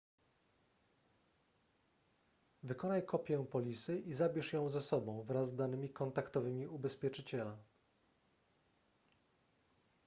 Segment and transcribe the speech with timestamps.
[2.63, 7.57] wykonaj kopię polisy i zabierz ją ze sobą wraz z danymi kontaktowymi ubezpieczyciela